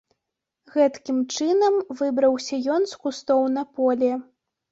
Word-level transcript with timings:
Гэткім 0.75 1.17
чынам 1.35 1.75
выбраўся 2.01 2.55
ён 2.77 2.81
з 2.93 2.97
кустоў 3.03 3.41
на 3.59 3.63
поле. 3.81 4.09